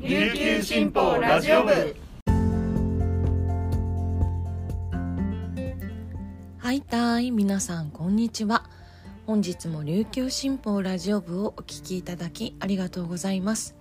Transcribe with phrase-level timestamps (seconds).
[0.00, 1.96] 琉球新報ラジオ部。
[6.56, 8.70] はいたい皆さんこんにちは。
[9.26, 13.74] 本日も琉球新報ラジオ部をお聞きいただきありがとうございます。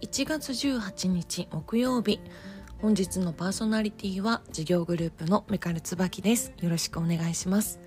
[0.00, 2.20] 1月18日木曜日
[2.80, 6.54] 本日のパーソナリティは事業グループのメカル椿です。
[6.62, 7.80] よろしくお願いします。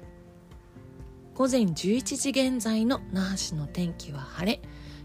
[1.33, 4.61] 午前11時現在の那覇市の天気は晴れ。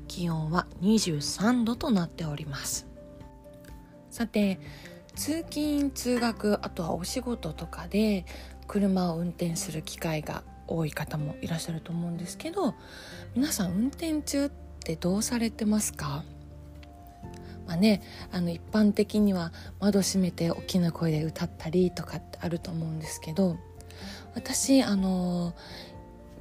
[0.07, 2.87] 気温は23度となっております。
[4.11, 4.59] さて
[5.15, 8.25] 通勤通学あとはお仕事とかで
[8.67, 12.75] 車を運転する機会が多い方もいらっしゃると思うんですけど
[13.35, 14.51] 皆さん運転中っ
[14.81, 16.25] てどうされてますか？
[17.67, 23.57] まあね、あの一般的には窓閉めて大きな声で歌ったりとかってあると思うんですけど
[24.35, 25.53] 私あの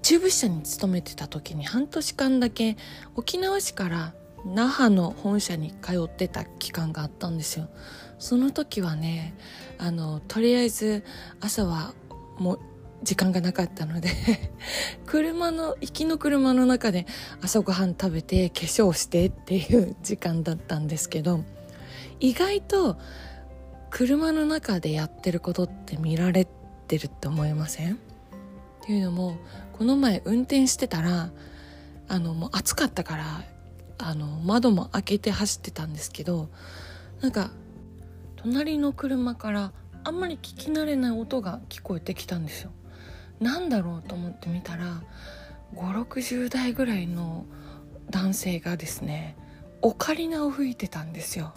[0.05, 2.77] 中部支社に勤めてた時に半年間だけ
[3.15, 4.13] 沖縄市から
[4.45, 7.69] 那覇の本社に通ってた期間があったんですよ。
[8.19, 9.33] その時はね
[9.79, 11.03] あのとりあえず
[11.41, 11.95] 朝は
[12.37, 12.59] もう
[13.01, 14.09] 時間がなかったので
[15.07, 17.07] 車の行きの車の中で
[17.41, 21.43] 朝ごはん食べて化粧してっていう時間だったんですけど
[22.19, 22.99] 意外と
[23.89, 26.47] 車の中でやってることって見られ
[26.87, 28.04] てるって思いません？
[28.85, 29.37] っていうのも
[29.73, 31.31] この前運転してたら
[32.07, 33.43] あのもう暑かったから
[33.97, 36.49] あの窓も開けて走ってたんですけど
[37.19, 37.49] なんか
[38.35, 39.71] 隣の車から
[40.03, 42.69] あんまり聞き慣れない音が聞こえてきたんですよ。
[43.39, 45.01] なんだろうと思ってみたら
[45.73, 47.45] 560代ぐらいの
[48.11, 49.35] 男性がですね
[49.81, 51.55] オカリナを吹いてたんですよ。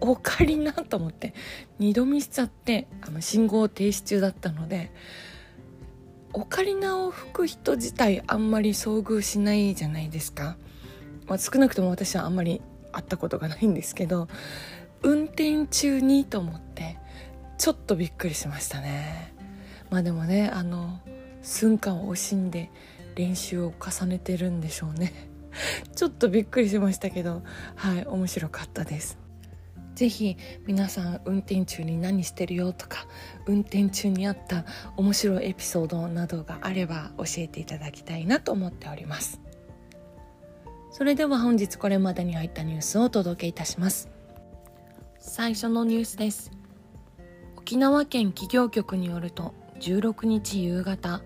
[0.00, 1.34] オカリナと思って
[1.78, 4.90] 二度見しちゃってあの信号停止中だったので
[6.32, 10.56] オカリナを吹く人自体あんまり遭遇しないじゃないですか、
[11.26, 14.28] まあ、少なくとも私はあんまり会ったことがないんですけど
[15.02, 16.98] 運転中にと思って
[17.58, 19.34] ちょっとびっくりしましたね。
[19.90, 21.00] まあでもねあの
[21.42, 22.70] 寸間を惜しんで
[23.16, 25.12] 練習を重ねてるんでしょうね。
[25.94, 27.42] ちょっとびっくりしましたけど
[27.74, 29.18] はい面白かったです。
[30.00, 33.06] ぜひ皆さん運転中に何してるよとか
[33.44, 34.64] 運転中にあった
[34.96, 39.42] 面白いエピソードなどがあれば教えていただきたいなと思っております。
[40.90, 44.08] それでは本日これまでに入ったニュースをお届けいたします。
[45.18, 46.50] 最初のニュースです。
[47.58, 51.20] 沖縄県企業局によると16日夕方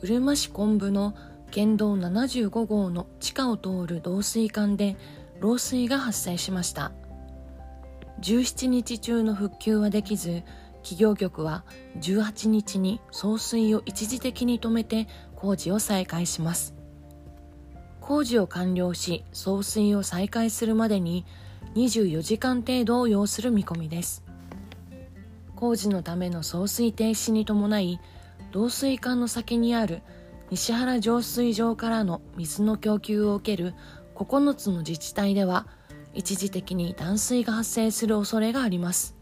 [0.00, 1.16] うるま市昆布の
[1.50, 4.96] 県道75号の地下を通る導水管で
[5.40, 6.92] 漏水が発生しました。
[8.20, 10.42] 17日中の復旧はできず
[10.82, 11.64] 企業局は
[12.00, 16.74] 18日に送水を一時的に止めて工事を再開します。
[18.00, 21.26] 工事を完了し送水を再開するまでに
[21.74, 24.22] 24時間程度を要する見込みです。
[25.56, 28.00] 工事のための送水停止に伴い
[28.54, 30.02] 導水管の先にある
[30.50, 33.74] 西原浄水場からの水の供給を受ける
[34.14, 35.66] 9つの自治体では
[36.16, 39.14] 一時的に断水が発生する恐れがあります。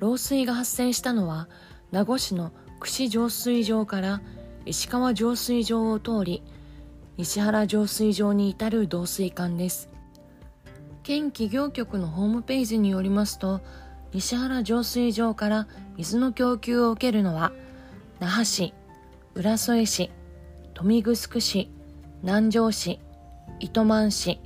[0.00, 1.48] 漏水が発生したのは
[1.92, 4.22] 名護市の串浄水場から
[4.66, 6.42] 石川浄水場を通り
[7.16, 9.90] 西原浄水場に至る導水管です。
[11.02, 13.60] 県企業局のホームページによりますと
[14.14, 15.68] 西原浄水場から
[15.98, 17.52] 水の供給を受けるのは
[18.20, 18.72] 那覇市
[19.34, 20.10] 浦添市
[20.68, 21.70] 豊見城市
[22.22, 23.00] 南城市
[23.60, 24.40] 糸満市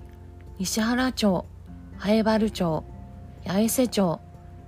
[0.58, 1.46] 西原町、
[2.00, 2.84] 南原町、
[3.46, 4.20] 八重瀬町、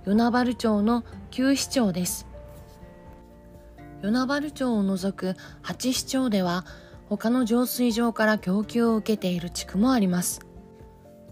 [0.05, 2.27] 与那原町の旧市町です。
[4.01, 6.65] 与那原町を除く8市町では
[7.09, 10.39] 他の浄水場から供給を受けている地区もあります。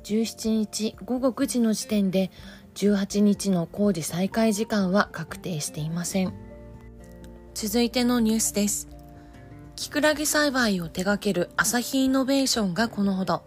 [0.03, 2.29] 17日午後9時の時点で
[2.75, 6.33] 18日の工事再開時間は確定していません。
[7.53, 8.89] 続いてのニュースです。
[9.77, 13.43] キクラゲ栽培を手掛けるアサヒイノベーションがこのほど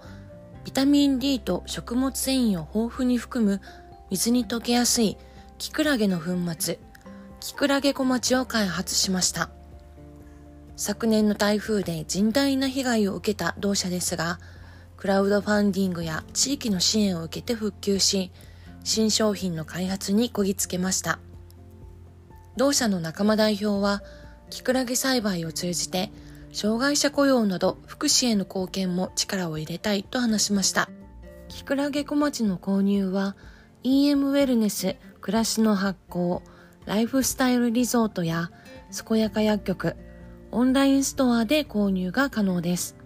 [0.65, 3.61] ビタミン D と食物繊維を豊富に含む
[4.11, 5.17] 水に溶けやすい
[5.59, 6.79] キクラゲの粉末、
[7.41, 9.51] キクラゲ小町を開発しました。
[10.77, 14.39] 昨年の台風で甚大な被害を受けた同社ですが、
[14.97, 18.31] クラウドファンディングや地域の支援を受けて復旧し、
[18.85, 21.19] 新商品の開発にこぎつけました。
[22.57, 24.03] 同社の仲間代表は、
[24.51, 26.13] キクラゲ栽培を通じて
[26.53, 30.89] 障害者雇用など福祉への貢献も力を入れたいと話しました。
[31.49, 33.37] キクラゲ小町の購入は
[33.83, 36.43] EM ウェルネス暮らしの発行
[36.87, 38.51] ライフスタイルリゾートや
[39.07, 39.97] 健やか薬局
[40.51, 42.97] オンラインストアで購入が可能です。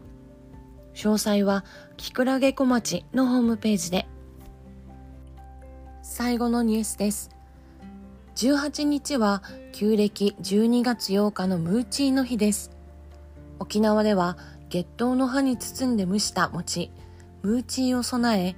[0.96, 1.64] 詳細は
[1.98, 4.06] きくらげ小町のホームページで
[6.02, 7.30] 最後のニュースです
[8.36, 12.75] 18日は旧暦12月8日のムーチーの日です
[13.58, 14.36] 沖縄では
[14.68, 16.90] 月桃の葉に包んで蒸した餅
[17.42, 18.56] ムーチーを備え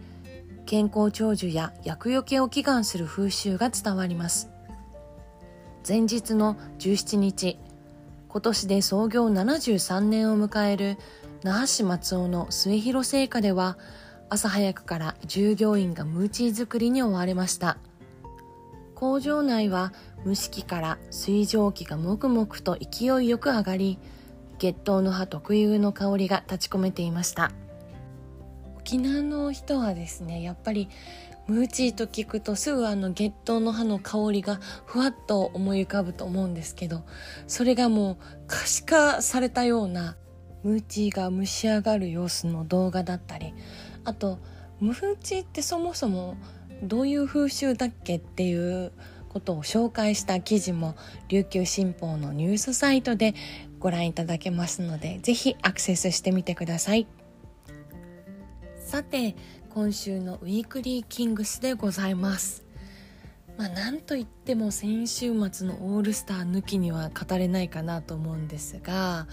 [0.67, 4.51] 健康長寿や厄除けを祈願する風習が伝わります。
[5.87, 7.59] 前日の17日
[8.29, 10.99] 今年で創業73年を迎える
[11.43, 13.79] 那覇市松尾の末広製菓では
[14.29, 17.79] 朝早くから従業員がムーチー作りに追われました。
[18.95, 19.93] 工場内は
[20.27, 23.99] 蒸し器から水蒸気がもくもくと勢いよく上がり
[24.59, 27.53] 月桃の葉特有の香りが立ち込めていました。
[28.89, 30.89] 沖縄の人はですねやっぱり
[31.47, 37.05] ムーチーと聞くとすぐあの月桃の葉の香りがふわっと思い浮かぶと思うんですけど
[37.47, 38.17] それがもう
[38.47, 40.17] 可視化されたような
[40.63, 43.53] ムーチーが蒸し上がる様子の動画だったり
[44.05, 44.39] あと
[44.81, 46.37] ムーチーってそもそも
[46.83, 48.93] どういう風習だっけっていう
[49.29, 50.97] ことを紹介した記事も
[51.29, 53.35] 琉球新報のニュースサイトで
[53.79, 57.07] ご覧いただけますのでぜひアクセスしてみてください。
[58.79, 59.37] さて
[59.71, 62.65] 今週のウィークリーキングスでございます。
[63.59, 69.27] まあなんといっても先週末のオールスター抜きには語れないかなと思うんですが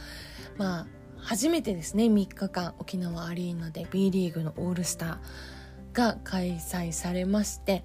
[0.57, 0.88] まあ
[1.18, 5.18] 初めてですね3日間沖縄アリーナで B リーグのオールスター
[5.94, 7.83] が開催されまして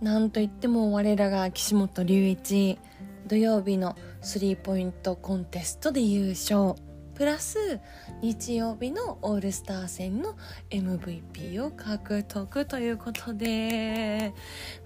[0.00, 2.78] なんといっても我らが岸本隆一
[3.28, 6.74] 土曜日のスリーポイントコンテストで優勝。
[7.14, 7.78] プラス
[8.22, 10.34] 日曜日のオールスター戦の
[10.70, 14.32] MVP を獲得ということで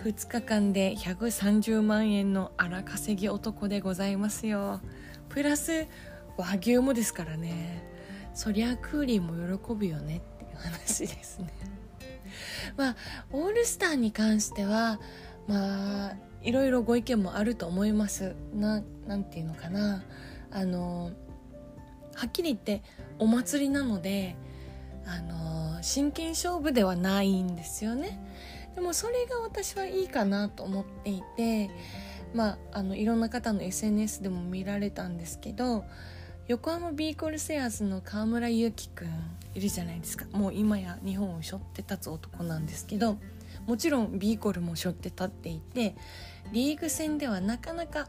[0.03, 4.81] 2日間で130万円の荒稼ぎ男でございますよ。
[5.29, 5.87] プラス
[6.37, 7.85] 和牛もですからね。
[8.35, 11.53] そりゃクーリーも喜ぶよねっていう話ですね。
[12.77, 12.97] まあ
[13.31, 14.99] オールスターに関しては
[15.47, 18.35] まあいろいろご意見もあると思います。
[18.55, 20.03] ななんていうのかな。
[20.51, 21.11] あの
[22.15, 22.83] はっきり言って
[23.19, 24.37] お祭りなので
[25.07, 28.19] あの真剣勝負ではないんですよね。
[28.75, 31.71] でもそれが私はいいかなと思っていて
[32.35, 35.85] まああのいろんな方の SNS でも見られたんですけど
[36.49, 39.09] 横浜ビーコルセアーズの河村勇輝くん
[39.55, 40.27] いるじゃないですか。
[40.33, 43.17] もう今や日本を背負って立つ男なんですけど
[43.67, 45.95] もちろんビーコルも背負って立っていて
[46.53, 48.09] リーグ戦ではなかなか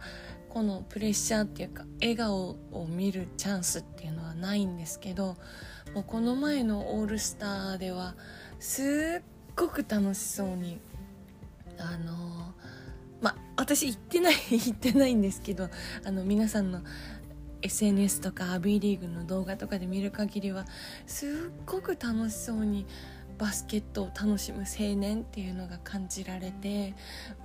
[0.50, 5.36] このプレッシャーっていうか笑顔を見るチャンスっていうのはないんですけど
[5.94, 8.16] もうこの前のオールスターでは
[8.60, 9.24] すっ
[9.56, 10.80] ごく楽しそうに
[11.80, 12.54] あの
[13.22, 15.70] まあ私行ってない 行ってないんですけど
[16.04, 16.82] あの皆さんの
[17.64, 20.66] SNS とか B リーグの動画とかで見る限りは
[21.08, 21.30] すっ
[21.66, 22.86] ごく楽しそうに
[23.38, 26.94] バスケットを楽しむ青年っていうのが感じられて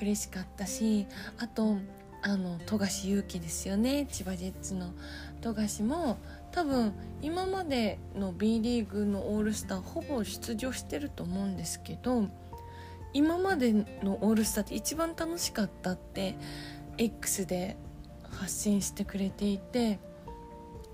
[0.01, 1.07] 嬉しかったし
[1.39, 1.77] あと
[2.23, 4.07] あの富樫勇樹ですよね。
[4.11, 4.91] 千葉ジェッツの
[5.41, 6.19] 富樫も
[6.51, 6.93] 多分
[7.23, 12.27] 今までの B リーグのオールスターほぼ出場してると思うんですけど
[13.13, 16.37] 今までのオールスターって一番楽しかったって
[16.99, 17.77] X で
[18.31, 19.99] 発信してくれていて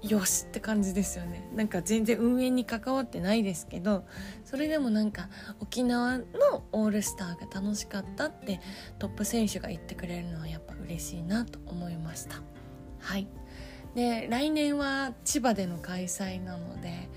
[0.08, 1.48] よしって感じですよね。
[1.54, 4.04] なんか全然運営に関わってないですけど
[4.44, 5.28] それでもなんか
[5.60, 6.24] 沖縄の
[6.72, 8.60] オールスターが楽しかったって
[8.98, 12.42] トップ選手が言ってくれるのはやっぱ嬉しいなと思いました。
[13.00, 13.26] はい。
[13.94, 17.08] で来年は千葉での開催なので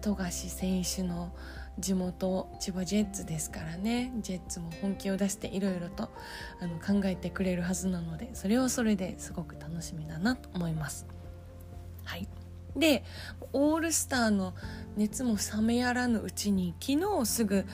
[0.00, 1.34] 富樫選手の
[1.78, 4.12] 地元千葉ジェッツですからね。
[4.20, 6.10] ジェッツも本気を出していろいろと
[6.60, 11.06] あの考えてくれるはずなのでそれはそれですごく楽しみだなと思います。
[12.04, 12.28] はい、
[12.76, 13.04] で
[13.52, 14.54] オールスターの
[14.96, 17.64] 熱も冷めやらぬうちに昨日すぐ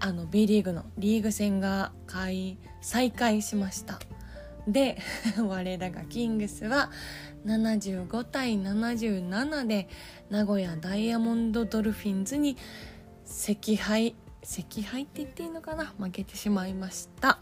[0.00, 3.98] あの B リーグのリーグ戦が開再開しました。
[4.66, 4.98] で
[5.40, 6.90] 我らがキングスは
[7.46, 9.88] 75対77で
[10.28, 12.56] 名古屋ダイヤモンドドルフィンズに
[13.24, 15.94] 惜敗惜敗って言っていいのかな？
[15.98, 17.40] 負けてしまいました。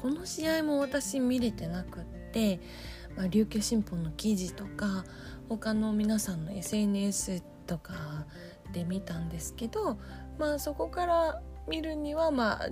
[0.00, 2.60] この試合も私見れてなくって、
[3.16, 5.04] まあ、琉球新報の記事とか
[5.48, 7.94] 他の皆さんの SNS とか
[8.72, 9.98] で見たんですけど
[10.38, 12.68] まあそこから見るにはまあ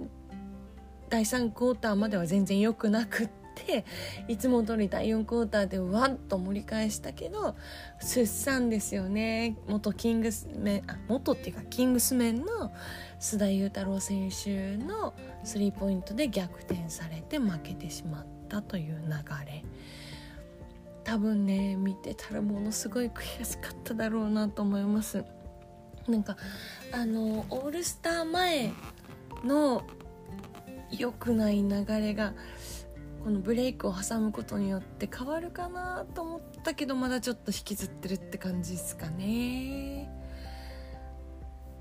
[1.08, 3.84] 第3クォーターまでは全然良くなくって
[4.28, 7.54] いつも通り第4クォーターでワンと盛り返したけど
[8.00, 12.72] 出産ですよね元キングスメンあ元っていうかキングスメンの
[13.20, 15.14] 須田裕太郎選手の
[15.44, 19.64] スリーポイントで逆転されて負けてしまったという流れ。
[21.06, 25.24] 多分ね見てたらものすごい悔しかっただろうなと思います。
[26.08, 26.36] なんか
[26.92, 28.72] あのオールスター前
[29.44, 29.84] の
[30.90, 32.34] 良くない流れが
[33.22, 40.10] このブレイクを挟むことによって変わるかなと思ったけどまだちょっと引きずってるって感じですかね。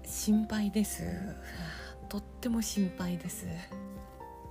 [0.05, 1.03] 心配です。
[2.09, 3.47] とっても心配です。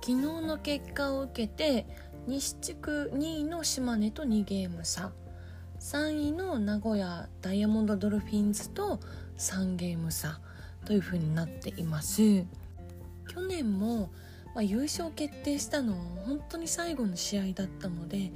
[0.05, 1.87] 昨日の結果を受けて
[2.27, 5.11] 西地区2位の島根と2ゲーム差。
[5.79, 8.99] 3位の名古屋ダイヤモンドドルフィンズと
[9.39, 10.39] 3ゲーム差
[10.85, 12.21] という風になっています。
[12.21, 14.11] 去年も、
[14.53, 15.97] まあ、優勝決定したのは
[16.27, 18.31] 本当に最後の試合だったので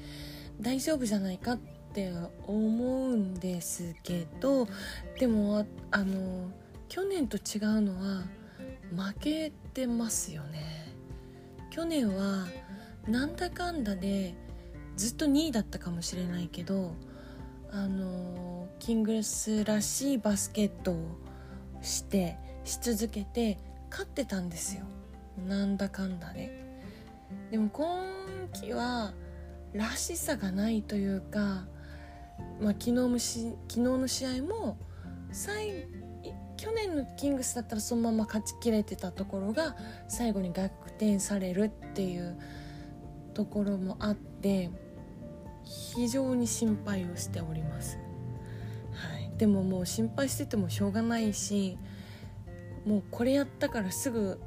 [0.59, 1.57] 大丈夫じゃないかっ
[1.93, 2.11] て
[2.47, 4.67] 思うんですけど
[5.19, 6.49] でもあの
[6.87, 8.23] 去年と違うのは
[8.95, 10.88] 負けてますよね。
[11.79, 12.45] 去年は
[13.07, 14.35] なんだかんだで
[14.97, 16.93] ずっと2位だったかもしれないけど
[17.71, 21.17] あのキングスらしいバスケットを
[21.81, 23.59] してし続けて
[23.89, 24.83] 勝ってたんですよ。
[25.47, 26.51] なんだかんだで。
[27.49, 28.03] でも今
[28.51, 29.13] 季は
[29.71, 31.65] らしさがないというか、
[32.59, 34.77] まあ、昨日も昨日の試合も
[35.31, 35.87] 最
[36.57, 39.77] 去年のキングスだったらそのまま勝ちきれてたところが
[40.09, 42.37] 最後に逆転されるっていう
[43.33, 44.69] ところもあって
[45.63, 47.97] 非常に心配をしております、
[48.91, 51.77] はい、でももう心配しててもしょうがないし
[52.85, 54.41] もうこれやったからすぐ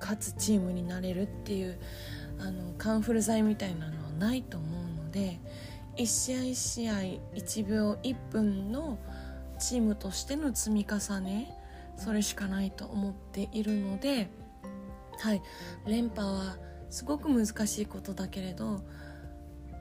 [0.00, 1.78] 勝つチームになれるっていう
[2.38, 5.40] あのカンフル剤みたいなのはないと思うので
[5.96, 6.92] 1試合1試合
[7.34, 8.98] 1秒1分の
[9.58, 11.56] チームとしての積み重ね
[11.96, 14.28] それしかないと思っているので
[15.18, 15.42] はい。
[15.86, 16.56] 連覇は
[16.90, 18.80] すごく難しいことだけれど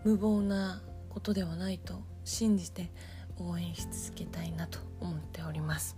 [0.04, 2.92] 無謀なことではないと信じて
[3.38, 5.98] 応援し続けたいなと思っております。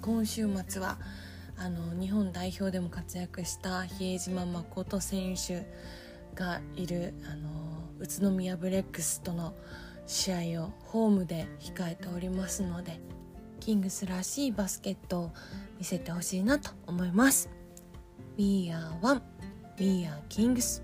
[0.00, 0.98] 今週末は
[1.56, 5.66] あの日本代表でも活躍した比江島誠選手
[6.34, 7.48] がいるあの
[7.98, 9.54] 宇都宮ブレックスとの
[10.06, 13.00] 試合をホームで控えておりますので
[13.60, 15.32] キングスらしいバスケットを
[15.78, 17.57] 見せてほしいなと思います。
[18.38, 19.20] We are one.
[19.80, 20.80] We are Kings.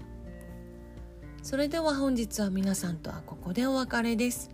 [1.41, 4.51] それでは本日は皆さんとはここでお別れです。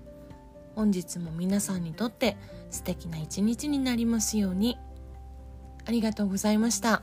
[0.75, 2.37] 本日も皆さんにとって
[2.71, 4.77] 素敵な一日になりますように。
[5.87, 7.01] ありがとうございました。